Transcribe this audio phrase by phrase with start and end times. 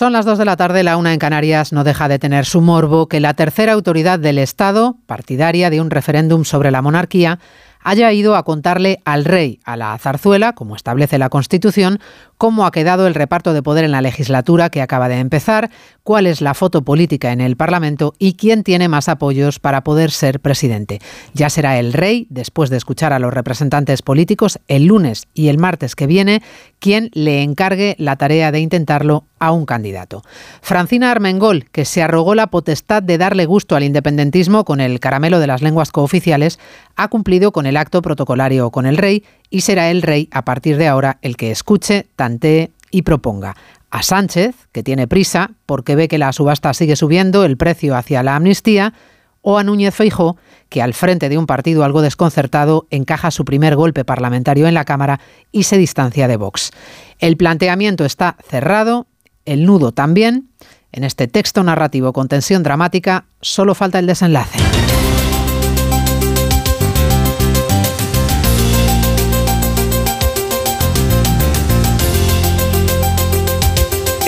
[0.00, 1.74] Son las 2 de la tarde, la una en Canarias.
[1.74, 5.90] No deja de tener su morbo que la tercera autoridad del Estado, partidaria de un
[5.90, 7.38] referéndum sobre la monarquía,
[7.82, 12.00] haya ido a contarle al rey, a la zarzuela, como establece la Constitución,
[12.40, 15.70] cómo ha quedado el reparto de poder en la legislatura que acaba de empezar,
[16.02, 20.10] cuál es la foto política en el Parlamento y quién tiene más apoyos para poder
[20.10, 21.00] ser presidente.
[21.34, 25.58] Ya será el rey, después de escuchar a los representantes políticos, el lunes y el
[25.58, 26.42] martes que viene,
[26.78, 30.22] quien le encargue la tarea de intentarlo a un candidato.
[30.62, 35.40] Francina Armengol, que se arrogó la potestad de darle gusto al independentismo con el caramelo
[35.40, 36.58] de las lenguas cooficiales,
[36.96, 40.76] ha cumplido con el acto protocolario con el rey y será el rey a partir
[40.76, 43.56] de ahora el que escuche, tantee y proponga.
[43.90, 48.22] A Sánchez, que tiene prisa porque ve que la subasta sigue subiendo el precio hacia
[48.22, 48.94] la amnistía,
[49.42, 50.36] o a Núñez Feijó,
[50.68, 54.84] que al frente de un partido algo desconcertado encaja su primer golpe parlamentario en la
[54.84, 55.20] Cámara
[55.50, 56.70] y se distancia de Vox.
[57.18, 59.06] El planteamiento está cerrado,
[59.46, 60.50] el nudo también.
[60.92, 64.58] En este texto narrativo con tensión dramática solo falta el desenlace.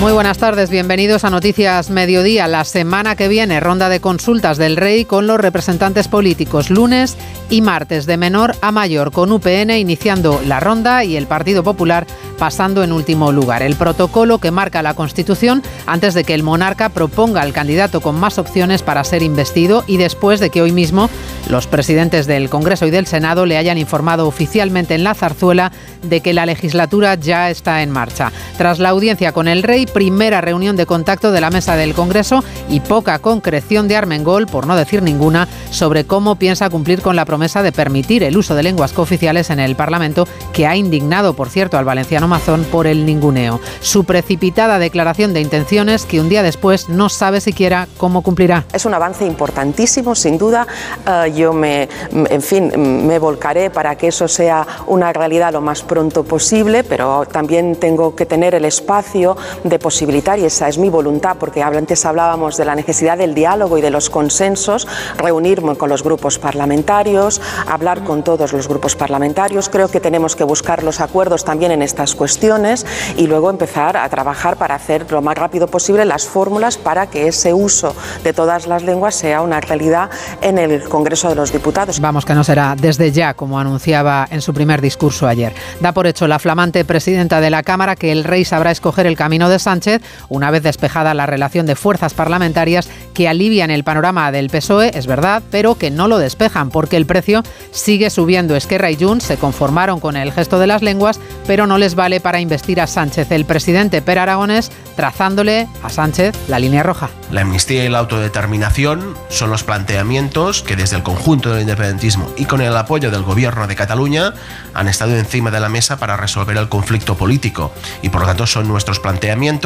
[0.00, 2.46] Muy buenas tardes, bienvenidos a Noticias Mediodía.
[2.46, 7.16] La semana que viene, ronda de consultas del Rey con los representantes políticos, lunes
[7.50, 12.06] y martes, de menor a mayor, con UPN iniciando la ronda y el Partido Popular
[12.38, 13.62] pasando en último lugar.
[13.62, 18.14] El protocolo que marca la Constitución antes de que el monarca proponga al candidato con
[18.18, 21.10] más opciones para ser investido y después de que hoy mismo
[21.50, 26.20] los presidentes del Congreso y del Senado le hayan informado oficialmente en la zarzuela de
[26.20, 28.30] que la legislatura ya está en marcha.
[28.56, 32.44] Tras la audiencia con el rey, primera reunión de contacto de la mesa del Congreso
[32.68, 37.24] y poca concreción de Armengol, por no decir ninguna, sobre cómo piensa cumplir con la
[37.24, 41.48] promesa de permitir el uso de lenguas cooficiales en el Parlamento, que ha indignado, por
[41.48, 43.60] cierto, al valenciano Mazón por el ninguneo.
[43.80, 48.64] Su precipitada declaración de intenciones que un día después no sabe siquiera cómo cumplirá.
[48.72, 50.66] Es un avance importantísimo, sin duda.
[51.06, 55.82] Uh, yo me, en fin, me volcaré para que eso sea una realidad lo más
[55.82, 60.88] pronto posible, pero también tengo que tener el espacio de posibilitar, y esa es mi
[60.88, 65.88] voluntad, porque antes hablábamos de la necesidad del diálogo y de los consensos, reunirme con
[65.88, 69.68] los grupos parlamentarios, hablar con todos los grupos parlamentarios.
[69.68, 74.08] Creo que tenemos que buscar los acuerdos también en estas cuestiones y luego empezar a
[74.08, 78.66] trabajar para hacer lo más rápido posible las fórmulas para que ese uso de todas
[78.66, 80.10] las lenguas sea una realidad
[80.40, 82.00] en el Congreso de los Diputados.
[82.00, 85.54] Vamos, que no será desde ya, como anunciaba en su primer discurso ayer.
[85.80, 89.16] Da por hecho la flamante presidenta de la Cámara que el rey sabrá escoger el
[89.16, 94.32] camino de Sánchez una vez despejada la relación de fuerzas parlamentarias que alivian el panorama
[94.32, 98.56] del PSOE, es verdad, pero que no lo despejan porque el precio sigue subiendo.
[98.56, 102.18] Esquerra y Junts se conformaron con el gesto de las lenguas, pero no les vale
[102.20, 103.30] para investir a Sánchez.
[103.30, 107.10] El presidente Per Aragones trazándole a Sánchez la línea roja.
[107.30, 112.46] La amnistía y la autodeterminación son los planteamientos que desde el conjunto del independentismo y
[112.46, 114.32] con el apoyo del gobierno de Cataluña
[114.72, 117.70] han estado encima de la mesa para resolver el conflicto político
[118.00, 119.57] y por lo tanto son nuestros planteamientos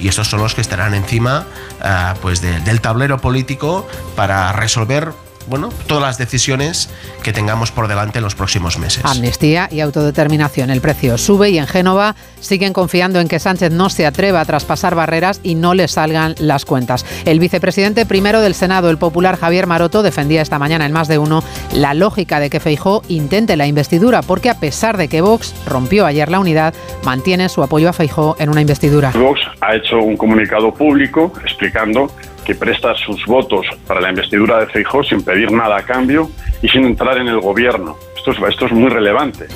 [0.00, 1.46] y estos son los que estarán encima
[1.80, 5.12] uh, pues de, del tablero político para resolver
[5.48, 6.90] bueno, todas las decisiones
[7.22, 9.04] que tengamos por delante en los próximos meses.
[9.04, 10.70] Amnistía y autodeterminación.
[10.70, 14.44] El precio sube y en Génova siguen confiando en que Sánchez no se atreva a
[14.44, 17.04] traspasar barreras y no le salgan las cuentas.
[17.24, 21.18] El vicepresidente primero del Senado, el popular Javier Maroto, defendía esta mañana en más de
[21.18, 21.42] uno
[21.72, 26.06] la lógica de que Feijó intente la investidura, porque a pesar de que Vox rompió
[26.06, 29.12] ayer la unidad, mantiene su apoyo a Feijó en una investidura.
[29.14, 32.10] Vox ha hecho un comunicado público explicando
[32.48, 36.30] que presta sus votos para la investidura de Feijóo sin pedir nada a cambio
[36.62, 37.94] y sin entrar en el gobierno.
[38.28, 39.46] Esto es, esto es muy relevante.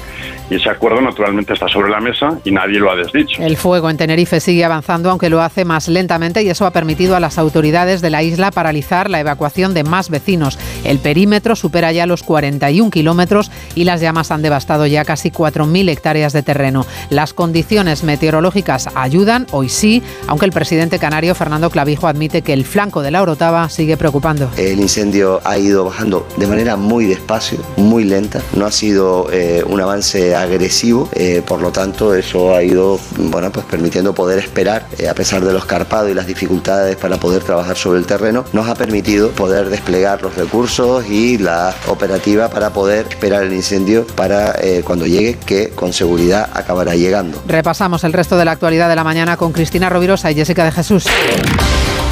[0.50, 3.42] Y ese acuerdo naturalmente está sobre la mesa y nadie lo ha desdicho.
[3.42, 7.16] El fuego en Tenerife sigue avanzando, aunque lo hace más lentamente, y eso ha permitido
[7.16, 10.58] a las autoridades de la isla paralizar la evacuación de más vecinos.
[10.84, 15.88] El perímetro supera ya los 41 kilómetros y las llamas han devastado ya casi 4.000
[15.88, 16.84] hectáreas de terreno.
[17.08, 22.64] Las condiciones meteorológicas ayudan, hoy sí, aunque el presidente canario Fernando Clavijo admite que el
[22.64, 24.50] flanco de la Orotava sigue preocupando.
[24.58, 28.42] El incendio ha ido bajando de manera muy despacio, muy lenta.
[28.54, 33.50] No ha sido eh, un avance agresivo, eh, por lo tanto eso ha ido bueno,
[33.50, 37.42] pues permitiendo poder esperar, eh, a pesar de los carpados y las dificultades para poder
[37.42, 42.70] trabajar sobre el terreno, nos ha permitido poder desplegar los recursos y la operativa para
[42.70, 47.42] poder esperar el incendio para eh, cuando llegue, que con seguridad acabará llegando.
[47.46, 50.72] Repasamos el resto de la actualidad de la mañana con Cristina Rovirosa y Jessica de
[50.72, 51.06] Jesús.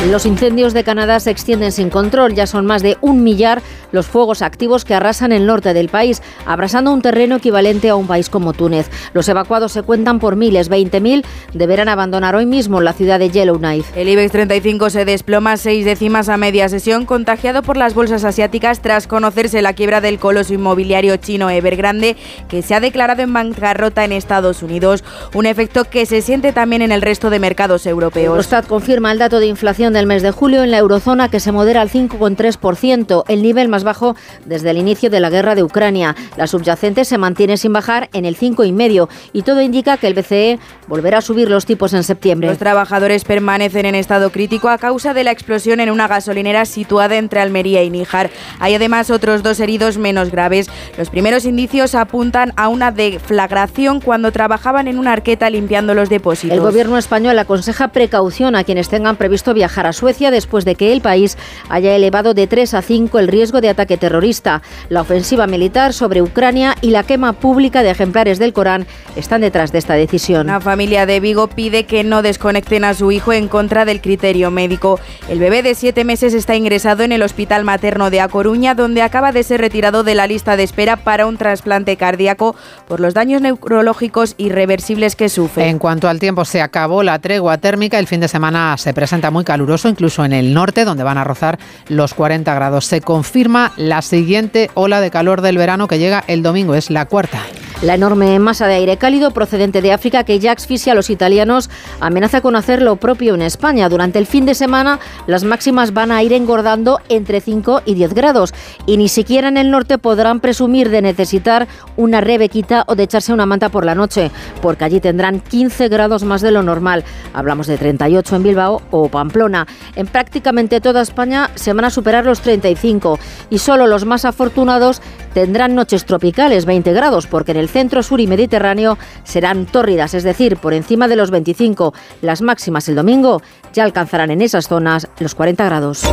[0.08, 2.34] Los incendios de Canadá se extienden sin control.
[2.34, 6.22] Ya son más de un millar los fuegos activos que arrasan el norte del país,
[6.46, 8.90] abrasando un terreno equivalente a un país como Túnez.
[9.12, 10.70] Los evacuados se cuentan por miles.
[10.70, 14.00] 20.000 deberán abandonar hoy mismo la ciudad de Yellowknife.
[14.00, 18.80] El IBEX 35 se desploma seis décimas a media sesión, contagiado por las bolsas asiáticas
[18.80, 22.16] tras conocerse la quiebra del coloso inmobiliario chino Evergrande,
[22.48, 25.04] que se ha declarado en bancarrota en Estados Unidos.
[25.34, 28.26] Un efecto que se siente también en el resto de mercados europeos.
[28.26, 31.52] Eurostat confirma el dato de inflación del mes de julio en la eurozona que se
[31.52, 36.16] modera al 5,3%, el nivel más bajo desde el inicio de la guerra de Ucrania.
[36.36, 40.58] La subyacente se mantiene sin bajar en el 5,5% y todo indica que el BCE
[40.86, 42.48] volverá a subir los tipos en septiembre.
[42.48, 47.16] Los trabajadores permanecen en estado crítico a causa de la explosión en una gasolinera situada
[47.16, 48.30] entre Almería y Níjar.
[48.58, 50.68] Hay además otros dos heridos menos graves.
[50.98, 56.56] Los primeros indicios apuntan a una deflagración cuando trabajaban en una arqueta limpiando los depósitos.
[56.56, 60.92] El gobierno español aconseja precaución a quienes tengan previsto viajar a Suecia después de que
[60.92, 61.38] el país
[61.68, 64.62] haya elevado de 3 a 5 el riesgo de ataque terrorista.
[64.88, 68.86] La ofensiva militar sobre Ucrania y la quema pública de ejemplares del Corán
[69.16, 70.48] están detrás de esta decisión.
[70.48, 74.50] La familia de Vigo pide que no desconecten a su hijo en contra del criterio
[74.50, 75.00] médico.
[75.28, 79.02] El bebé de siete meses está ingresado en el Hospital Materno de A Coruña, donde
[79.02, 82.56] acaba de ser retirado de la lista de espera para un trasplante cardíaco
[82.88, 85.68] por los daños neurológicos irreversibles que sufre.
[85.68, 87.98] En cuanto al tiempo, se acabó la tregua térmica.
[87.98, 91.24] El fin de semana se presenta muy caluroso incluso en el norte, donde van a
[91.24, 91.58] rozar
[91.88, 92.86] los 40 grados.
[92.86, 97.06] Se confirma la siguiente ola de calor del verano que llega el domingo, es la
[97.06, 97.40] cuarta.
[97.82, 101.70] La enorme masa de aire cálido procedente de África que ya asfixia a los italianos
[102.00, 103.88] amenaza con hacer lo propio en España.
[103.88, 108.12] Durante el fin de semana las máximas van a ir engordando entre 5 y 10
[108.12, 108.52] grados
[108.84, 113.32] y ni siquiera en el norte podrán presumir de necesitar una rebequita o de echarse
[113.32, 114.30] una manta por la noche,
[114.60, 117.02] porque allí tendrán 15 grados más de lo normal.
[117.32, 119.66] Hablamos de 38 en Bilbao o Pamplona.
[119.96, 123.18] En prácticamente toda España se van a superar los 35
[123.48, 125.00] y solo los más afortunados
[125.32, 130.22] tendrán noches tropicales, 20 grados, porque en el centro, sur y mediterráneo serán tórridas, es
[130.22, 131.94] decir, por encima de los 25.
[132.22, 136.04] Las máximas el domingo ya alcanzarán en esas zonas los 40 grados.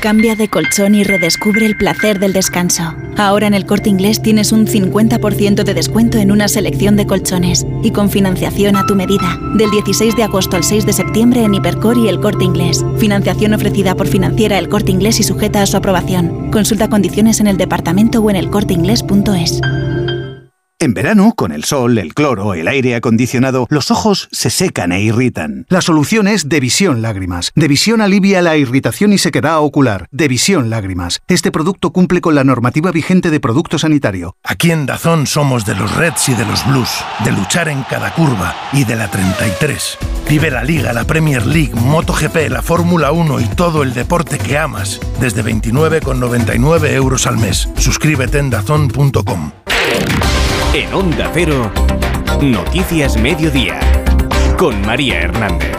[0.00, 2.94] Cambia de colchón y redescubre el placer del descanso.
[3.18, 7.66] Ahora en el corte inglés tienes un 50% de descuento en una selección de colchones
[7.82, 9.38] y con financiación a tu medida.
[9.58, 12.82] Del 16 de agosto al 6 de septiembre en Hipercor y el corte inglés.
[12.96, 16.50] Financiación ofrecida por financiera el corte inglés y sujeta a su aprobación.
[16.50, 19.60] Consulta condiciones en el departamento o en elcorteinglés.es.
[20.82, 25.02] En verano, con el sol, el cloro, el aire acondicionado, los ojos se secan e
[25.02, 25.66] irritan.
[25.68, 27.52] La solución es Devisión Lágrimas.
[27.54, 30.08] Devisión alivia la irritación y sequedad ocular.
[30.10, 31.20] Devisión Lágrimas.
[31.28, 34.36] Este producto cumple con la normativa vigente de producto sanitario.
[34.42, 38.14] Aquí en Dazón somos de los Reds y de los Blues, de luchar en cada
[38.14, 39.98] curva y de la 33.
[40.30, 44.56] Vive la Liga, la Premier League, MotoGP, la Fórmula 1 y todo el deporte que
[44.56, 47.68] amas desde 29,99 euros al mes.
[47.76, 49.52] Suscríbete en dazón.com.
[50.72, 51.68] En Onda Cero,
[52.40, 53.80] Noticias Mediodía,
[54.56, 55.76] con María Hernández.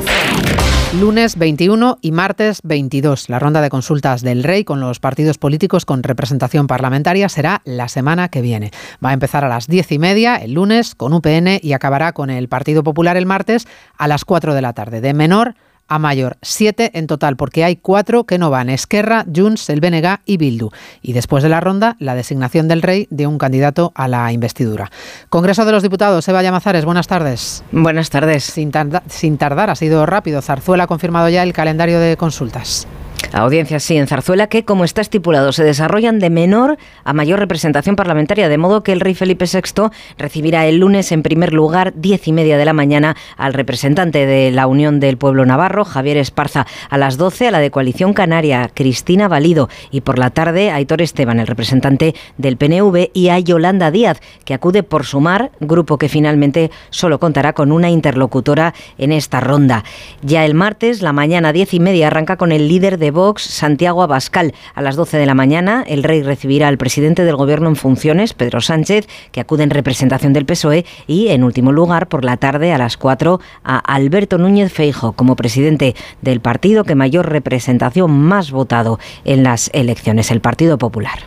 [1.00, 3.30] Lunes 21 y martes 22.
[3.30, 7.88] La ronda de consultas del Rey con los partidos políticos con representación parlamentaria será la
[7.88, 8.72] semana que viene.
[9.04, 12.30] Va a empezar a las diez y media el lunes con UPN y acabará con
[12.30, 15.00] el Partido Popular el martes a las 4 de la tarde.
[15.00, 15.56] De menor
[15.88, 16.38] a mayor.
[16.42, 18.70] Siete en total, porque hay cuatro que no van.
[18.70, 20.72] Esquerra, Junts, el BNG y Bildu.
[21.02, 24.92] Y después de la ronda, la designación del rey de un candidato a la investidura.
[25.30, 27.64] Congreso de los Diputados, Eva Llamazares, buenas tardes.
[27.72, 28.44] Buenas tardes.
[28.44, 28.72] Sin,
[29.08, 30.42] sin tardar, ha sido rápido.
[30.42, 32.88] Zarzuela ha confirmado ya el calendario de consultas.
[33.34, 37.96] Audiencias sí en Zarzuela que, como está estipulado, se desarrollan de menor a mayor representación
[37.96, 42.28] parlamentaria, de modo que el rey Felipe VI recibirá el lunes en primer lugar, diez
[42.28, 46.68] y media de la mañana, al representante de la Unión del Pueblo Navarro, Javier Esparza,
[46.90, 50.76] a las 12 a la de Coalición Canaria, Cristina Valido, y por la tarde a
[50.76, 55.98] Aitor Esteban, el representante del PNV, y a Yolanda Díaz, que acude por sumar, grupo
[55.98, 59.84] que finalmente solo contará con una interlocutora en esta ronda.
[60.22, 64.04] Ya el martes, la mañana diez y media, arranca con el líder de Vox, Santiago
[64.04, 64.54] Abascal.
[64.74, 68.34] A las 12 de la mañana, el rey recibirá al presidente del Gobierno en funciones,
[68.34, 72.74] Pedro Sánchez, que acude en representación del PSOE, y en último lugar, por la tarde,
[72.74, 78.52] a las 4, a Alberto Núñez Feijo, como presidente del partido que mayor representación más
[78.52, 81.20] votado en las elecciones, el Partido Popular.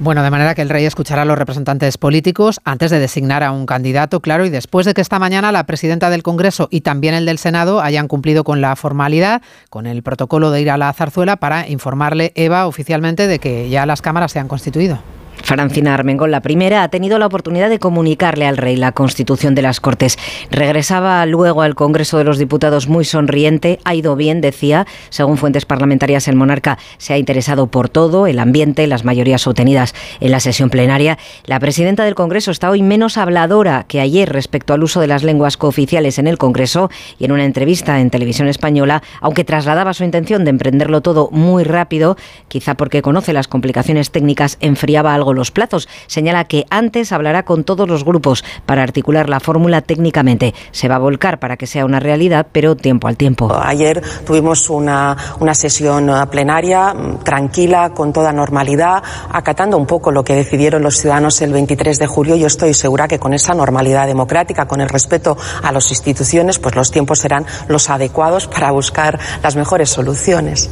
[0.00, 3.50] Bueno, de manera que el rey escuchará a los representantes políticos antes de designar a
[3.50, 7.14] un candidato, claro, y después de que esta mañana la presidenta del Congreso y también
[7.14, 10.92] el del Senado hayan cumplido con la formalidad, con el protocolo de ir a la
[10.92, 15.00] zarzuela para informarle Eva oficialmente de que ya las cámaras se han constituido.
[15.42, 19.62] Francina Armengol, la primera, ha tenido la oportunidad de comunicarle al rey la constitución de
[19.62, 20.18] las Cortes.
[20.50, 24.86] Regresaba luego al Congreso de los Diputados muy sonriente, ha ido bien, decía.
[25.10, 29.94] Según fuentes parlamentarias, el monarca se ha interesado por todo, el ambiente, las mayorías obtenidas
[30.20, 31.18] en la sesión plenaria.
[31.44, 35.22] La presidenta del Congreso está hoy menos habladora que ayer respecto al uso de las
[35.22, 40.04] lenguas cooficiales en el Congreso y en una entrevista en televisión española, aunque trasladaba su
[40.04, 42.16] intención de emprenderlo todo muy rápido,
[42.48, 45.88] quizá porque conoce las complicaciones técnicas, enfriaba algo los plazos.
[46.06, 50.54] Señala que antes hablará con todos los grupos para articular la fórmula técnicamente.
[50.70, 53.52] Se va a volcar para que sea una realidad, pero tiempo al tiempo.
[53.62, 60.10] Ayer tuvimos una, una sesión eh, plenaria mm, tranquila, con toda normalidad, acatando un poco
[60.10, 62.36] lo que decidieron los ciudadanos el 23 de julio.
[62.36, 66.74] Yo estoy segura que con esa normalidad democrática, con el respeto a las instituciones, pues
[66.74, 70.70] los tiempos serán los adecuados para buscar las mejores soluciones.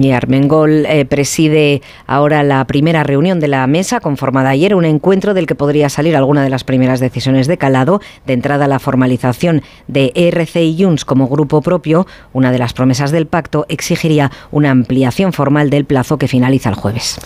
[0.00, 5.34] Y Armengol eh, preside ahora la primera reunión de la mesa conformada ayer, un encuentro
[5.34, 8.00] del que podría salir alguna de las primeras decisiones de calado.
[8.26, 12.06] De entrada, la formalización de ERC y Junts como grupo propio.
[12.32, 16.74] Una de las promesas del pacto exigiría una ampliación formal del plazo que finaliza el
[16.74, 17.18] jueves.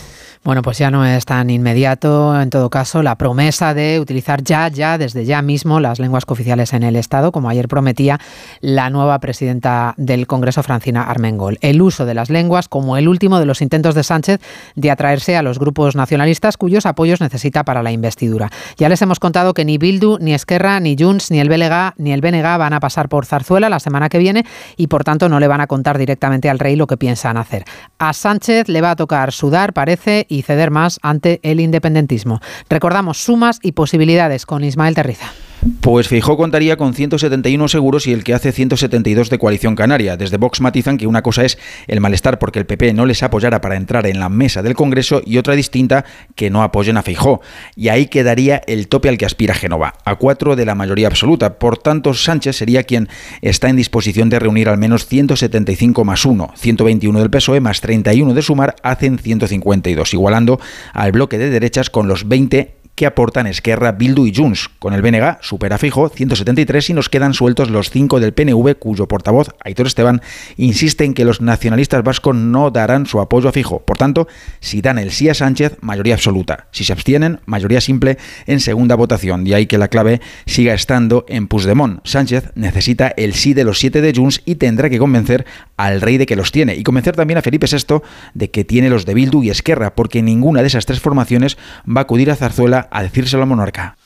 [0.43, 4.69] Bueno, pues ya no es tan inmediato, en todo caso, la promesa de utilizar ya,
[4.69, 8.19] ya, desde ya mismo las lenguas cooficiales en el Estado, como ayer prometía
[8.63, 11.59] la nueva presidenta del Congreso, Francina Armengol.
[11.61, 14.41] El uso de las lenguas como el último de los intentos de Sánchez
[14.77, 18.49] de atraerse a los grupos nacionalistas cuyos apoyos necesita para la investidura.
[18.79, 22.13] Ya les hemos contado que ni Bildu, ni Esquerra, ni Junts, ni el BLG, ni
[22.15, 24.47] el BNG van a pasar por Zarzuela la semana que viene
[24.79, 27.65] y, por tanto, no le van a contar directamente al rey lo que piensan hacer.
[27.99, 32.41] A Sánchez le va a tocar sudar, parece, y ceder más ante el independentismo.
[32.69, 35.33] Recordamos sumas y posibilidades con Ismael Terriza.
[35.81, 40.17] Pues Feijó contaría con 171 seguros y el que hace 172 de coalición canaria.
[40.17, 43.61] Desde Vox matizan que una cosa es el malestar porque el PP no les apoyara
[43.61, 47.43] para entrar en la mesa del Congreso y otra distinta que no apoyen a Feijó.
[47.77, 51.59] Y ahí quedaría el tope al que aspira Genova, a cuatro de la mayoría absoluta.
[51.59, 53.09] Por tanto, Sánchez sería quien
[53.43, 58.33] está en disposición de reunir al menos 175 más 1, 121 del PSOE más 31
[58.33, 60.59] de Sumar hacen 152, igualando
[60.95, 64.69] al bloque de derechas con los 20 que aportan Esquerra, Bildu y Junts.
[64.79, 69.09] Con el BNG supera fijo 173 y nos quedan sueltos los 5 del PNV, cuyo
[69.09, 70.21] portavoz, Aitor Esteban,
[70.57, 73.81] insiste en que los nacionalistas vascos no darán su apoyo a fijo.
[73.81, 74.29] Por tanto,
[74.61, 76.69] si dan el sí a Sánchez, mayoría absoluta.
[76.73, 79.45] Si se abstienen, mayoría simple en segunda votación.
[79.45, 82.01] De ahí que la clave siga estando en Puigdemont.
[82.05, 86.19] Sánchez necesita el sí de los 7 de Junts y tendrá que convencer al rey
[86.19, 86.75] de que los tiene.
[86.75, 88.03] Y convencer también a Felipe VI
[88.35, 91.57] de que tiene los de Bildu y Esquerra, porque ninguna de esas tres formaciones
[91.89, 93.97] va a acudir a Zarzuela a decírselo al monarca.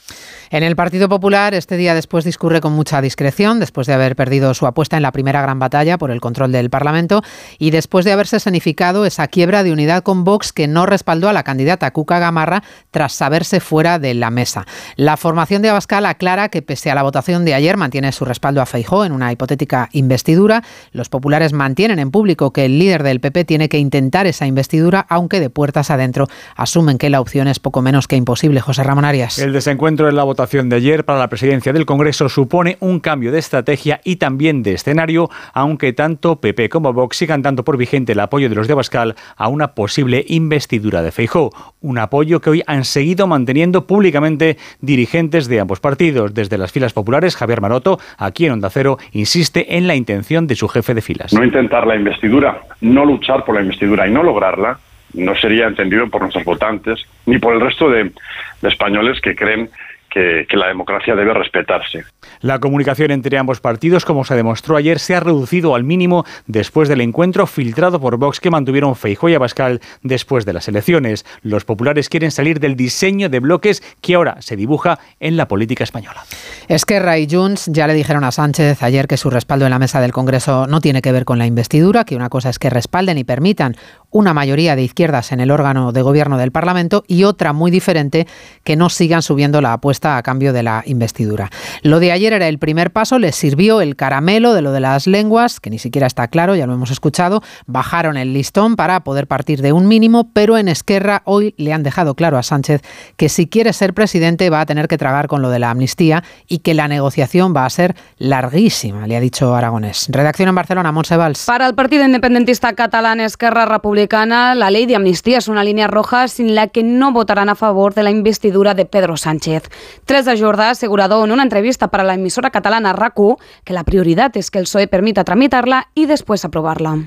[0.54, 4.54] En el Partido Popular, este día después discurre con mucha discreción, después de haber perdido
[4.54, 7.22] su apuesta en la primera gran batalla por el control del Parlamento
[7.58, 11.32] y después de haberse escenificado esa quiebra de unidad con Vox que no respaldó a
[11.32, 14.64] la candidata Cuca Gamarra tras saberse fuera de la mesa.
[14.94, 18.62] La formación de Abascal aclara que pese a la votación de ayer mantiene su respaldo
[18.62, 20.62] a Feijó en una hipotética investidura.
[20.92, 25.04] Los populares mantienen en público que el líder del PP tiene que intentar esa investidura,
[25.08, 28.60] aunque de puertas adentro asumen que la opción es poco menos que imposible.
[28.60, 29.40] José Ramón Arias.
[29.40, 33.32] El desencuentro en la votación de ayer para la presidencia del Congreso supone un cambio
[33.32, 38.12] de estrategia y también de escenario, aunque tanto PP como Vox sigan dando por vigente
[38.12, 42.50] el apoyo de los de Abascal a una posible investidura de Feijó, un apoyo que
[42.50, 46.34] hoy han seguido manteniendo públicamente dirigentes de ambos partidos.
[46.34, 50.56] Desde las filas populares, Javier Maroto, aquí en Onda Cero, insiste en la intención de
[50.56, 51.32] su jefe de filas.
[51.32, 54.78] No intentar la investidura, no luchar por la investidura y no lograrla,
[55.14, 58.12] no sería entendido por nuestros votantes ni por el resto de,
[58.60, 59.70] de españoles que creen
[60.14, 62.04] que, la democracia debe respetarse.
[62.40, 66.88] La comunicación entre ambos partidos, como se demostró ayer, se ha reducido al mínimo después
[66.88, 71.26] del encuentro filtrado por Vox que mantuvieron Feijóo y Abascal después de las elecciones.
[71.42, 75.82] Los populares quieren salir del diseño de bloques que ahora se dibuja en la política
[75.82, 76.22] española.
[76.68, 80.00] Esquerra y Junts ya le dijeron a Sánchez ayer que su respaldo en la mesa
[80.00, 83.18] del Congreso no tiene que ver con la investidura, que una cosa es que respalden
[83.18, 83.76] y permitan
[84.10, 88.28] una mayoría de izquierdas en el órgano de gobierno del Parlamento y otra muy diferente
[88.62, 91.50] que no sigan subiendo la apuesta a cambio de la investidura.
[91.82, 95.06] Lo de ayer era el primer paso, les sirvió el caramelo de lo de las
[95.06, 99.26] lenguas, que ni siquiera está claro, ya lo hemos escuchado, bajaron el listón para poder
[99.26, 102.82] partir de un mínimo, pero en Esquerra hoy le han dejado claro a Sánchez
[103.16, 106.24] que si quiere ser presidente va a tener que tragar con lo de la amnistía
[106.48, 110.06] y que la negociación va a ser larguísima, le ha dicho Aragonés.
[110.10, 115.38] Redacción en Barcelona, Montse Para el Partido Independentista Catalán Esquerra Republicana, la ley de amnistía
[115.38, 118.84] es una línea roja sin la que no votarán a favor de la investidura de
[118.84, 119.64] Pedro Sánchez.
[120.04, 123.84] Tres de Jordà ha asegurado en una entrevista para la emisora catalana RACU que la
[123.84, 126.98] prioridad es que el PSOE permita tramitarla y después aprobarla.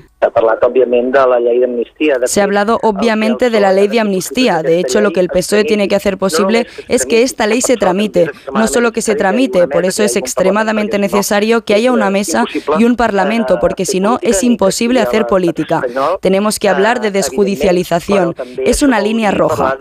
[2.24, 4.62] Se ha hablado obviamente de la ley de amnistía.
[4.62, 7.76] De hecho, lo que el PSOE tiene que hacer posible es que esta ley se
[7.76, 8.28] tramite.
[8.52, 12.44] No solo que se tramite, por eso es extremadamente necesario que haya una mesa
[12.78, 15.82] y un parlamento, porque si no es imposible hacer política.
[16.20, 18.34] Tenemos que hablar de desjudicialización.
[18.64, 19.78] Es una línea roja.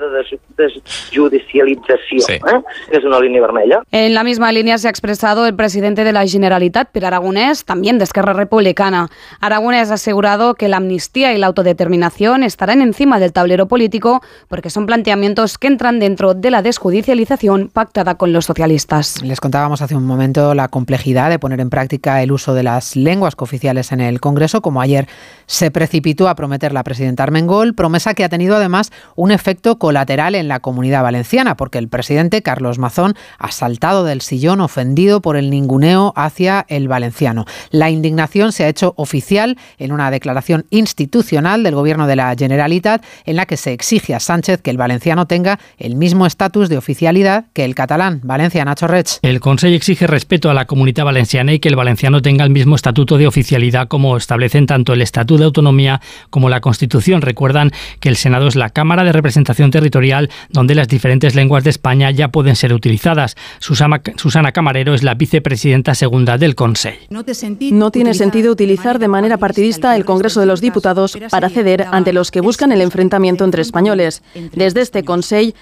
[2.92, 3.82] Es una línea vermella.
[3.92, 7.98] En la misma línea se ha expresado el presidente de la Generalitat, Pierre Aragonés, también
[7.98, 9.10] de Esquerra Republicana.
[9.40, 14.70] Aragonés ha asegurado que la amnistía y la autodeterminación estarán encima del tablero político porque
[14.70, 19.22] son planteamientos que entran dentro de la desjudicialización pactada con los socialistas.
[19.22, 22.98] Les contábamos hace un momento la complejidad de poner en práctica el uso de las
[22.98, 25.08] lenguas cooficiales en el Congreso, como ayer
[25.46, 30.36] se precipitó a prometer la presidenta Armengol, promesa que ha tenido además un efecto colateral
[30.36, 35.38] en la comunidad valenciana, porque el presidente Carlos Mazón ha saltado del sillón ofendido por
[35.38, 37.46] el ninguneo hacia el valenciano.
[37.70, 43.04] La indignación se ha hecho oficial en una declaración institucional del Gobierno de la Generalitat
[43.26, 46.78] en la que se exige a Sánchez que el valenciano tenga el mismo estatus de
[46.78, 48.22] oficialidad que el catalán.
[48.24, 49.20] Valencia, Nacho Rech.
[49.22, 52.76] El Consejo exige respeto a la comunidad valenciana y que el valenciano tenga el mismo
[52.76, 57.22] estatuto de oficialidad como establecen tanto el Estatuto de Autonomía como la Constitución.
[57.22, 61.70] Recuerdan que el Senado es la Cámara de Representación Territorial donde las diferentes lenguas de
[61.70, 63.36] España ya pueden ser utilizadas.
[63.60, 66.98] Susana, Susana Camarero es la vicepresidenta segunda del Consejo.
[67.10, 72.14] No tiene sentido utilizar de manera partidista el Congreso de los Diputados para ceder ante
[72.14, 74.24] los que buscan el enfrentamiento entre españoles.
[74.54, 75.54] Desde este Consejo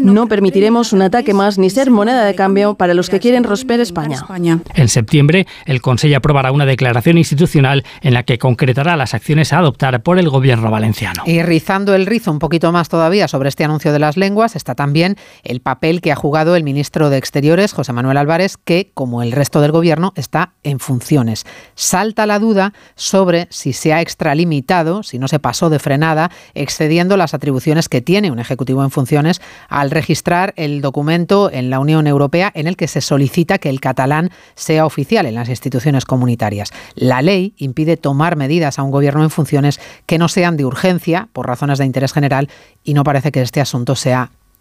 [0.00, 3.78] no permitiremos un ataque más ni ser moneda de cambio para los que quieren romper
[3.78, 4.26] España.
[4.74, 9.58] En septiembre, el Consejo aprobará una declaración institucional en la que concretará las acciones a
[9.58, 11.22] adoptar por el gobierno valenciano.
[11.26, 14.74] Y rizando el rizo un poquito más todavía sobre este anuncio de las lenguas está
[14.74, 19.22] también el papel que ha jugado el ministro de Exteriores, José Manuel Álvarez, que, como
[19.22, 21.44] el resto del gobierno, está en funciones.
[21.74, 27.16] Salta la duda sobre si se ha extralimitado, si no se pasó de frenada, excediendo
[27.16, 32.06] las atribuciones que tiene un ejecutivo en funciones al registrar el documento en la Unión
[32.06, 36.72] Europea en el que se solicita que el catalán sea oficial en las instituciones comunitarias.
[36.94, 41.28] La ley impide tomar medidas a un gobierno en funciones que no sean de urgencia
[41.32, 42.48] por razones de interés general
[42.84, 44.30] y no parece que este asunto sea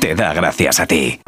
[0.00, 1.20] te da gracias a ti.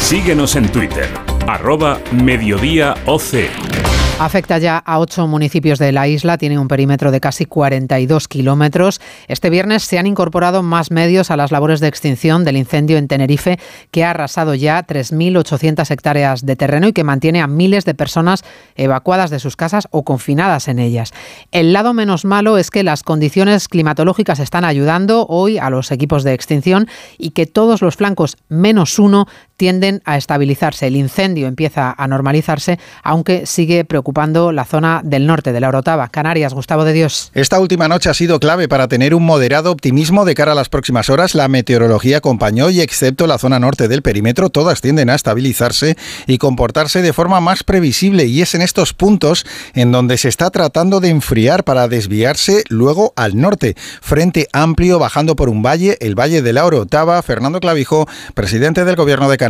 [0.00, 1.08] Síguenos en Twitter,
[1.46, 3.87] arroba mediodía OC.
[4.20, 9.00] Afecta ya a ocho municipios de la isla, tiene un perímetro de casi 42 kilómetros.
[9.28, 13.06] Este viernes se han incorporado más medios a las labores de extinción del incendio en
[13.06, 13.60] Tenerife,
[13.92, 18.42] que ha arrasado ya 3.800 hectáreas de terreno y que mantiene a miles de personas
[18.74, 21.12] evacuadas de sus casas o confinadas en ellas.
[21.52, 26.24] El lado menos malo es que las condiciones climatológicas están ayudando hoy a los equipos
[26.24, 30.86] de extinción y que todos los flancos menos uno tienden a estabilizarse.
[30.86, 36.08] El incendio empieza a normalizarse, aunque sigue preocupando la zona del norte de la Orotava.
[36.08, 37.30] Canarias, Gustavo de Dios.
[37.34, 40.68] Esta última noche ha sido clave para tener un moderado optimismo de cara a las
[40.68, 41.34] próximas horas.
[41.34, 45.96] La meteorología acompañó y excepto la zona norte del perímetro, todas tienden a estabilizarse
[46.28, 49.44] y comportarse de forma más previsible y es en estos puntos
[49.74, 53.74] en donde se está tratando de enfriar para desviarse luego al norte.
[54.00, 57.20] Frente amplio bajando por un valle, el valle de la Orotava.
[57.22, 59.47] Fernando Clavijo, presidente del gobierno de Canarias.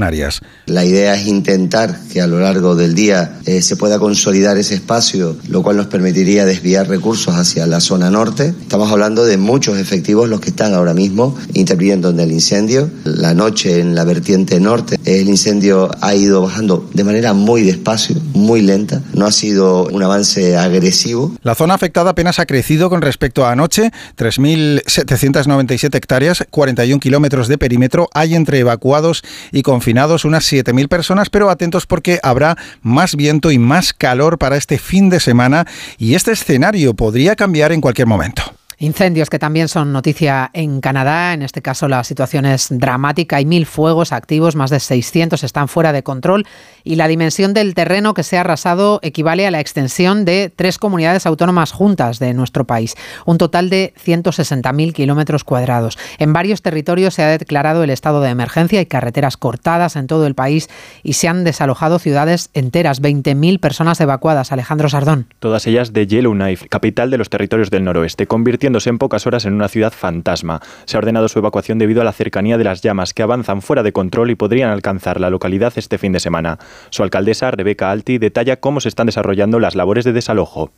[0.67, 4.75] La idea es intentar que a lo largo del día eh, se pueda consolidar ese
[4.75, 8.55] espacio, lo cual nos permitiría desviar recursos hacia la zona norte.
[8.61, 12.91] Estamos hablando de muchos efectivos los que están ahora mismo interviniendo en el incendio.
[13.05, 18.17] La noche en la vertiente norte, el incendio ha ido bajando de manera muy despacio,
[18.35, 19.03] muy lenta.
[19.15, 21.35] No ha sido un avance agresivo.
[21.43, 27.59] La zona afectada apenas ha crecido con respecto a anoche, 3.797 hectáreas, 41 kilómetros de
[27.59, 28.09] perímetro.
[28.15, 29.88] Hay entre evacuados y confinados
[30.25, 35.11] unas 7.000 personas, pero atentos porque habrá más viento y más calor para este fin
[35.11, 35.67] de semana
[35.99, 38.58] y este escenario podría cambiar en cualquier momento.
[38.81, 41.35] Incendios que también son noticia en Canadá.
[41.35, 43.37] En este caso la situación es dramática.
[43.37, 46.47] Hay mil fuegos activos, más de 600 están fuera de control
[46.85, 50.79] y la dimensión del terreno que se ha arrasado equivale a la extensión de tres
[50.79, 52.95] comunidades autónomas juntas de nuestro país.
[53.27, 55.99] Un total de 160.000 kilómetros cuadrados.
[56.19, 60.25] En varios territorios se ha declarado el estado de emergencia y carreteras cortadas en todo
[60.25, 60.69] el país
[61.03, 63.03] y se han desalojado ciudades enteras.
[63.03, 64.53] 20.000 personas evacuadas.
[64.53, 65.27] Alejandro Sardón.
[65.41, 69.55] Todas ellas de Yellowknife, capital de los territorios del noroeste, convirtiendo en pocas horas en
[69.55, 70.61] una ciudad fantasma.
[70.85, 73.83] Se ha ordenado su evacuación debido a la cercanía de las llamas que avanzan fuera
[73.83, 76.59] de control y podrían alcanzar la localidad este fin de semana.
[76.91, 80.71] Su alcaldesa, Rebeca Alti, detalla cómo se están desarrollando las labores de desalojo.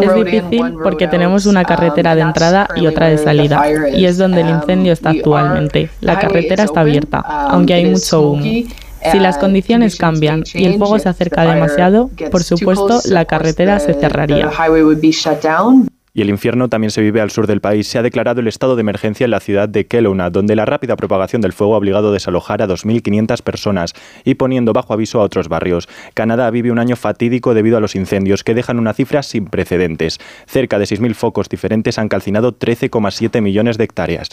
[0.00, 4.42] Es difícil porque tenemos una carretera de entrada y otra de salida, y es donde
[4.42, 5.90] el incendio está actualmente.
[6.00, 8.44] La carretera está abierta, aunque hay mucho humo.
[9.10, 13.94] Si las condiciones cambian y el fuego se acerca demasiado, por supuesto, la carretera se
[13.94, 14.50] cerraría.
[16.14, 17.88] Y el infierno también se vive al sur del país.
[17.88, 20.94] Se ha declarado el estado de emergencia en la ciudad de Kelowna, donde la rápida
[20.94, 25.24] propagación del fuego ha obligado a desalojar a 2.500 personas y poniendo bajo aviso a
[25.24, 25.88] otros barrios.
[26.12, 30.20] Canadá vive un año fatídico debido a los incendios, que dejan una cifra sin precedentes.
[30.46, 34.28] Cerca de 6.000 focos diferentes han calcinado 13,7 millones de hectáreas.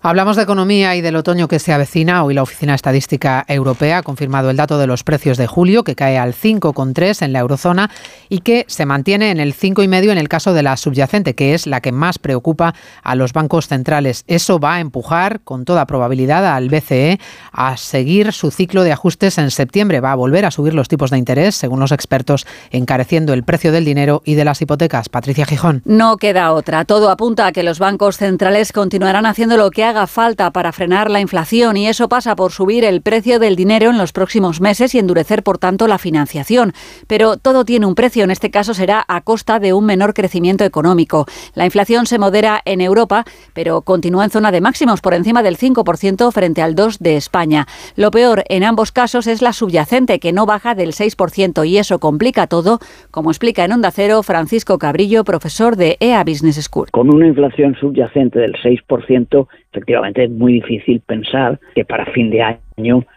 [0.00, 2.22] Hablamos de economía y del otoño que se avecina.
[2.22, 5.96] Hoy la Oficina Estadística Europea ha confirmado el dato de los precios de julio, que
[5.96, 7.90] cae al 5,3 en la eurozona
[8.28, 11.66] y que se mantiene en el 5,5 en el caso de la subyacente, que es
[11.66, 14.22] la que más preocupa a los bancos centrales.
[14.28, 17.18] Eso va a empujar, con toda probabilidad, al BCE
[17.50, 20.00] a seguir su ciclo de ajustes en septiembre.
[20.00, 23.72] Va a volver a subir los tipos de interés, según los expertos, encareciendo el precio
[23.72, 25.08] del dinero y de las hipotecas.
[25.08, 25.82] Patricia Gijón.
[25.84, 26.84] No queda otra.
[26.84, 31.10] Todo apunta a que los bancos centrales continuarán haciendo lo que haga falta para frenar
[31.10, 34.94] la inflación y eso pasa por subir el precio del dinero en los próximos meses
[34.94, 36.72] y endurecer, por tanto, la financiación.
[37.06, 40.64] Pero todo tiene un precio, en este caso será a costa de un menor crecimiento
[40.64, 41.26] económico.
[41.54, 43.24] La inflación se modera en Europa,
[43.54, 47.66] pero continúa en zona de máximos por encima del 5% frente al 2% de España.
[47.96, 51.98] Lo peor en ambos casos es la subyacente, que no baja del 6% y eso
[51.98, 52.78] complica todo,
[53.10, 56.88] como explica en Onda Cero Francisco Cabrillo, profesor de EA Business School.
[56.90, 62.42] Con una inflación subyacente del 6%, efectivamente es muy difícil pensar que para fin de
[62.42, 62.58] año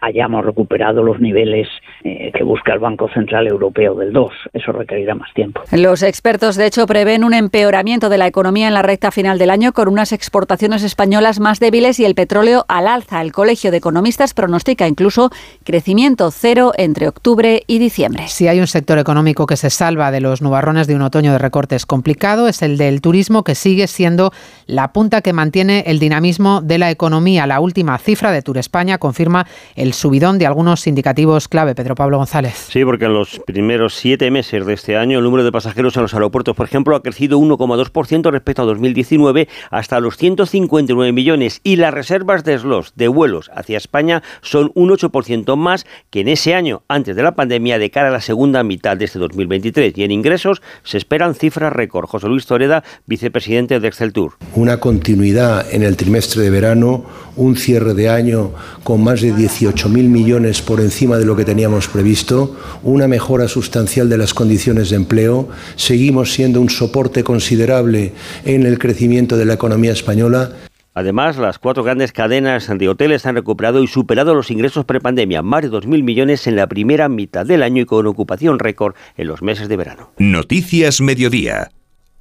[0.00, 1.68] hayamos recuperado los niveles
[2.04, 4.32] eh, que busca el Banco Central Europeo del 2.
[4.52, 5.62] Eso requerirá más tiempo.
[5.72, 9.50] Los expertos, de hecho, prevén un empeoramiento de la economía en la recta final del
[9.50, 13.20] año con unas exportaciones españolas más débiles y el petróleo al alza.
[13.20, 15.30] El Colegio de Economistas pronostica incluso
[15.64, 18.24] crecimiento cero entre octubre y diciembre.
[18.28, 21.38] Si hay un sector económico que se salva de los nubarrones de un otoño de
[21.38, 24.32] recortes complicado, es el del turismo, que sigue siendo
[24.66, 27.46] la punta que mantiene el dinamismo de la economía.
[27.46, 29.46] La última cifra de Tour España confirma
[29.76, 31.74] el subidón de algunos indicativos clave.
[31.74, 32.54] Pedro Pablo González.
[32.70, 36.02] Sí, porque en los primeros siete meses de este año el número de pasajeros en
[36.02, 41.76] los aeropuertos, por ejemplo, ha crecido 1,2% respecto a 2019 hasta los 159 millones y
[41.76, 46.54] las reservas de slots de vuelos hacia España son un 8% más que en ese
[46.54, 50.04] año antes de la pandemia de cara a la segunda mitad de este 2023 y
[50.04, 52.06] en ingresos se esperan cifras récord.
[52.06, 54.34] José Luis Toreda, vicepresidente de Excel Tour.
[54.54, 57.04] Una continuidad en el trimestre de verano,
[57.36, 58.52] un cierre de año
[58.84, 64.08] con más de 18.000 millones por encima de lo que teníamos previsto, una mejora sustancial
[64.08, 68.12] de las condiciones de empleo, seguimos siendo un soporte considerable
[68.44, 70.52] en el crecimiento de la economía española.
[70.94, 75.62] Además, las cuatro grandes cadenas de hoteles han recuperado y superado los ingresos prepandemia, más
[75.62, 79.42] de 2.000 millones en la primera mitad del año y con ocupación récord en los
[79.42, 80.10] meses de verano.
[80.18, 81.70] Noticias Mediodía.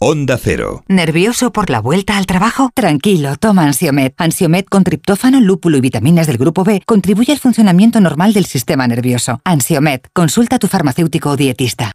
[0.03, 0.83] Onda Cero.
[0.87, 2.71] ¿Nervioso por la vuelta al trabajo?
[2.73, 4.15] Tranquilo, toma Ansiomet.
[4.17, 8.87] Ansiomet con triptófano, lúpulo y vitaminas del grupo B contribuye al funcionamiento normal del sistema
[8.87, 9.41] nervioso.
[9.45, 11.91] Ansiomet, consulta a tu farmacéutico o dietista.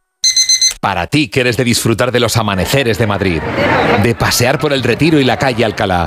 [0.81, 3.41] Para ti que eres de disfrutar de los amaneceres de Madrid,
[4.05, 6.07] de pasear por el Retiro y la calle Alcalá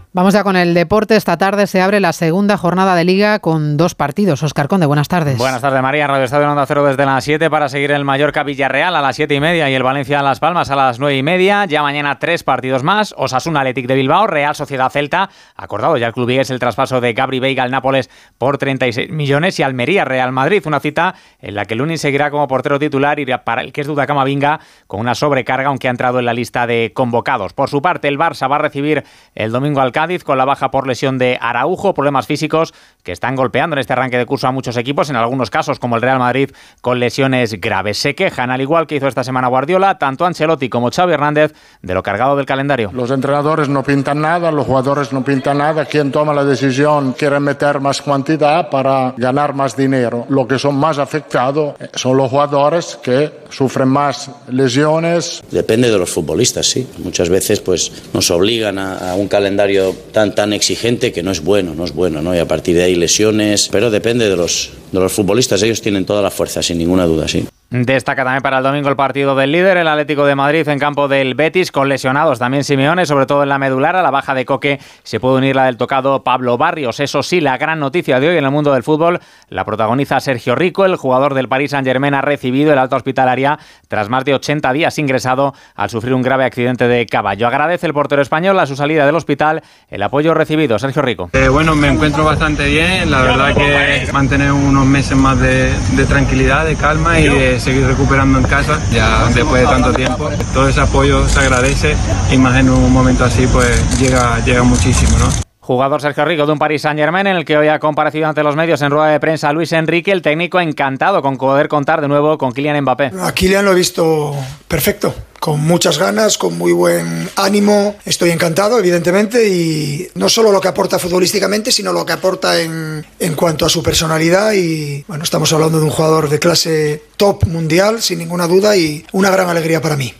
[0.13, 1.15] Vamos ya con el deporte.
[1.15, 4.43] Esta tarde se abre la segunda jornada de liga con dos partidos.
[4.43, 5.37] Oscar Conde, buenas tardes.
[5.37, 6.05] Buenas tardes, María.
[6.05, 9.33] Radio Estadio Onda Cero desde las 7 para seguir el Mallorca Villarreal a las 7
[9.33, 11.63] y media y el Valencia Las Palmas a las 9 y media.
[11.63, 13.15] Ya mañana tres partidos más.
[13.17, 15.29] Osasuna Athletic de Bilbao, Real Sociedad Celta.
[15.55, 19.61] Acordado ya el club es el traspaso de Gabri Veiga al Nápoles por 36 millones
[19.61, 20.61] y Almería Real Madrid.
[20.65, 23.87] Una cita en la que Lunin seguirá como portero titular y para el que es
[23.87, 27.53] duda Camavinga con una sobrecarga aunque ha entrado en la lista de convocados.
[27.53, 30.71] Por su parte, el Barça va a recibir el domingo al Cádiz con la baja
[30.71, 34.51] por lesión de Araujo, problemas físicos que están golpeando en este arranque de curso a
[34.51, 36.49] muchos equipos, en algunos casos como el Real Madrid
[36.81, 37.99] con lesiones graves.
[37.99, 41.93] Se quejan, al igual que hizo esta semana Guardiola, tanto Ancelotti como Xavi Hernández de
[41.93, 42.89] lo cargado del calendario.
[42.93, 47.39] Los entrenadores no pintan nada, los jugadores no pintan nada, quien toma la decisión quiere
[47.39, 50.25] meter más cantidad para ganar más dinero.
[50.29, 55.43] Lo que son más afectados son los jugadores que sufren más lesiones.
[55.51, 56.89] Depende de los futbolistas, sí.
[57.03, 61.41] Muchas veces pues nos obligan a, a un calendario tan tan exigente que no es
[61.41, 62.35] bueno, no es bueno, ¿no?
[62.35, 66.05] Y a partir de ahí lesiones, pero depende de los, de los futbolistas, ellos tienen
[66.05, 67.45] toda la fuerza, sin ninguna duda, sí.
[67.73, 71.07] Destaca también para el domingo el partido del líder, el Atlético de Madrid en campo
[71.07, 74.43] del Betis, con lesionados también Simeone, sobre todo en la medular, a la baja de
[74.43, 76.99] Coque se puede unir la del tocado Pablo Barrios.
[76.99, 80.53] Eso sí, la gran noticia de hoy en el mundo del fútbol la protagoniza Sergio
[80.53, 83.57] Rico, el jugador del Paris Saint-Germain ha recibido el alta hospitalaria
[83.87, 87.47] tras más de 80 días ingresado al sufrir un grave accidente de caballo.
[87.47, 90.77] Agradece el portero español a su salida del hospital el apoyo recibido.
[90.77, 91.29] Sergio Rico.
[91.31, 96.05] Eh, bueno, me encuentro bastante bien, la verdad que mantener unos meses más de, de
[96.05, 100.29] tranquilidad, de calma y de seguir recuperando en casa ya después de tanto tiempo.
[100.53, 101.95] Todo ese apoyo se agradece
[102.31, 105.50] y más en un momento así pues llega, llega muchísimo, ¿no?
[105.71, 108.43] Jugador Sergio Rico de un Paris Saint Germain en el que hoy ha comparecido ante
[108.43, 112.09] los medios en rueda de prensa Luis Enrique, el técnico encantado con poder contar de
[112.09, 113.13] nuevo con Kylian Mbappé.
[113.21, 114.35] A Kylian lo he visto
[114.67, 117.95] perfecto, con muchas ganas, con muy buen ánimo.
[118.03, 123.05] Estoy encantado, evidentemente, y no solo lo que aporta futbolísticamente, sino lo que aporta en,
[123.17, 124.51] en cuanto a su personalidad.
[124.51, 129.05] Y bueno, estamos hablando de un jugador de clase top mundial, sin ninguna duda, y
[129.13, 130.13] una gran alegría para mí.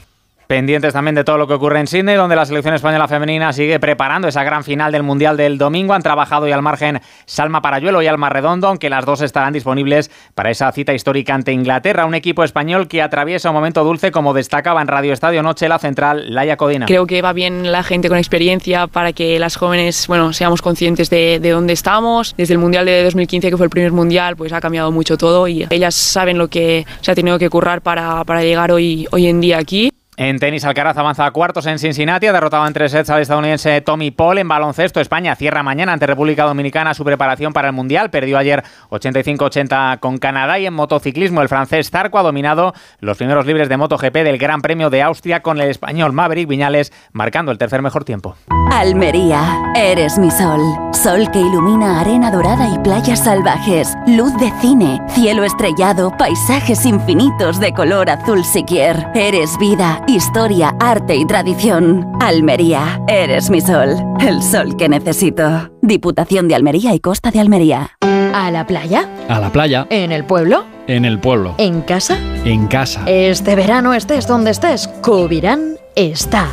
[0.52, 3.80] Pendientes también de todo lo que ocurre en Sydney, donde la selección española femenina sigue
[3.80, 5.94] preparando esa gran final del Mundial del domingo.
[5.94, 10.12] Han trabajado y al margen Salma Parayuelo y Alma Redondo, aunque las dos estarán disponibles
[10.36, 12.06] para esa cita histórica ante Inglaterra.
[12.06, 15.80] Un equipo español que atraviesa un momento dulce, como destacaba en Radio Estadio Noche la
[15.80, 16.86] central Laia Codina.
[16.86, 21.10] Creo que va bien la gente con experiencia para que las jóvenes, bueno, seamos conscientes
[21.10, 22.36] de, de dónde estamos.
[22.36, 25.48] Desde el Mundial de 2015, que fue el primer Mundial, pues ha cambiado mucho todo
[25.48, 29.28] y ellas saben lo que se ha tenido que currar para, para llegar hoy, hoy
[29.28, 29.94] en día aquí.
[30.18, 33.80] En tenis, Alcaraz avanza a cuartos en Cincinnati, ha derrotado en tres sets al estadounidense
[33.80, 34.40] Tommy Paul.
[34.40, 38.10] En baloncesto, España cierra mañana ante República Dominicana su preparación para el Mundial.
[38.10, 40.60] Perdió ayer 85-80 con Canadá.
[40.60, 44.62] Y en motociclismo, el francés Zarco ha dominado los primeros libres de MotoGP del Gran
[44.62, 48.36] Premio de Austria con el español Maverick Viñales marcando el tercer mejor tiempo.
[48.70, 50.62] Almería, eres mi sol.
[50.92, 53.96] Sol que ilumina arena dorada y playas salvajes.
[54.08, 59.08] Luz de cine, cielo estrellado, paisajes infinitos de color azul siquier.
[59.16, 62.06] Eres vida historia, arte y tradición.
[62.20, 65.72] Almería, eres mi sol, el sol que necesito.
[65.82, 67.98] Diputación de Almería y Costa de Almería.
[68.02, 69.10] ¿A la playa?
[69.30, 69.88] A la playa.
[69.90, 70.66] ¿En el pueblo?
[70.88, 71.56] En el pueblo.
[71.58, 72.18] ¿En casa?
[72.46, 73.04] En casa.
[73.06, 76.48] Este verano estés donde estés, Cubirán está.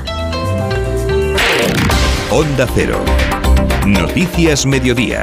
[2.30, 2.98] Onda Cero.
[3.86, 5.22] Noticias Mediodía.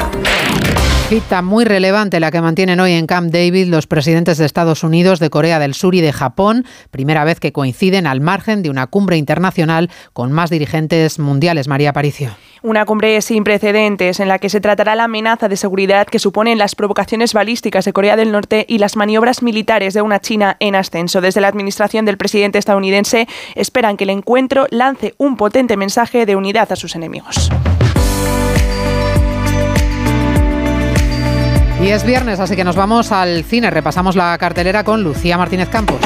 [1.08, 5.20] Cita muy relevante la que mantienen hoy en Camp David los presidentes de Estados Unidos,
[5.20, 8.88] de Corea del Sur y de Japón, primera vez que coinciden al margen de una
[8.88, 11.68] cumbre internacional con más dirigentes mundiales.
[11.68, 12.36] María Aparicio.
[12.64, 16.58] Una cumbre sin precedentes en la que se tratará la amenaza de seguridad que suponen
[16.58, 20.74] las provocaciones balísticas de Corea del Norte y las maniobras militares de una China en
[20.74, 21.22] ascenso.
[21.22, 26.36] Desde la administración del presidente estadounidense esperan que el encuentro lance un potente mensaje de
[26.36, 27.52] unidad a sus enemigos.
[31.86, 33.70] Y es viernes, así que nos vamos al cine.
[33.70, 36.00] Repasamos la cartelera con Lucía Martínez Campos.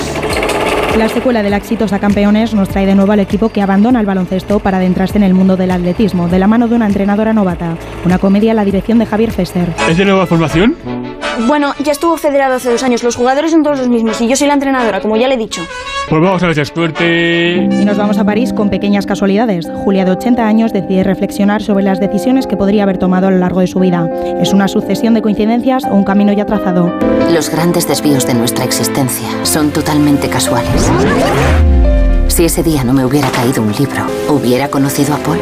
[0.98, 4.06] La secuela de la exitosa Campeones nos trae de nuevo al equipo que abandona el
[4.06, 7.78] baloncesto para adentrarse en el mundo del atletismo, de la mano de una entrenadora novata.
[8.04, 9.74] Una comedia a la dirección de Javier Fester.
[9.88, 10.76] ¿Es de nueva formación?
[11.48, 13.02] Bueno, ya estuvo federado hace dos años.
[13.02, 15.38] Los jugadores son todos los mismos y yo soy la entrenadora, como ya le he
[15.38, 15.62] dicho.
[16.10, 17.67] Pues vamos a ver si suerte.
[17.69, 19.67] Y nos vamos a París con pequeñas casualidades.
[19.84, 23.38] Julia, de 80 años, decide reflexionar sobre las decisiones que podría haber tomado a lo
[23.38, 24.10] largo de su vida.
[24.41, 26.91] ¿Es una sucesión de coincidencias o un camino ya trazado?
[27.32, 30.89] Los grandes desvíos de nuestra existencia son totalmente casuales.
[32.28, 35.38] Si ese día no me hubiera caído un libro, ¿hubiera conocido a Paul?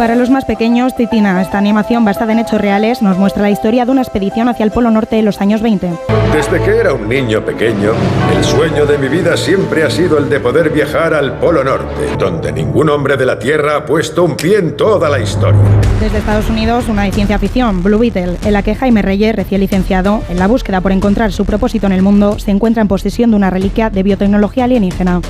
[0.00, 3.84] Para los más pequeños, Titina, esta animación basada en hechos reales, nos muestra la historia
[3.84, 5.90] de una expedición hacia el Polo Norte en los años 20.
[6.32, 7.92] Desde que era un niño pequeño,
[8.34, 12.16] el sueño de mi vida siempre ha sido el de poder viajar al Polo Norte,
[12.18, 15.60] donde ningún hombre de la Tierra ha puesto un pie en toda la historia.
[16.00, 19.60] Desde Estados Unidos, una de ciencia ficción, Blue Beetle, en la que Jaime Reyes, recién
[19.60, 23.32] licenciado, en la búsqueda por encontrar su propósito en el mundo, se encuentra en posesión
[23.32, 25.20] de una reliquia de biotecnología alienígena.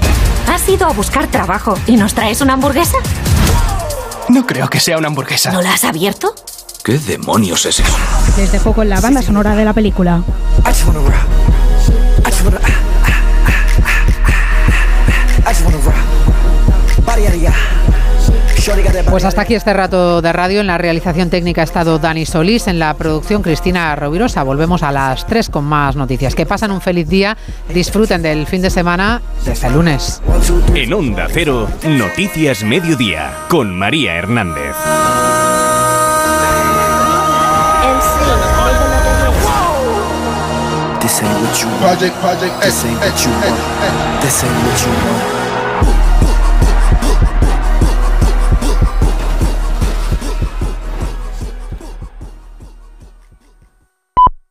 [0.46, 2.98] ¿Has ido a buscar trabajo y nos traes una hamburguesa?
[4.30, 5.50] No creo que sea una hamburguesa.
[5.50, 6.32] ¿No la has abierto?
[6.84, 7.96] ¿Qué demonios es eso?
[8.36, 10.22] Les dejo con la banda sonora de la película.
[19.08, 20.60] Pues hasta aquí este rato de radio.
[20.60, 24.42] En la realización técnica ha estado Dani Solís, en la producción Cristina Rovirosa.
[24.44, 26.34] Volvemos a las 3 con más noticias.
[26.34, 27.36] Que pasen un feliz día,
[27.72, 30.22] disfruten del fin de semana desde el lunes.
[30.74, 34.76] En Onda Cero, Noticias Mediodía, con María Hernández.
[41.00, 41.80] This ain't what you want.
[41.80, 44.22] Project, project, this ain't what you want.
[44.22, 45.39] This ain't what you want.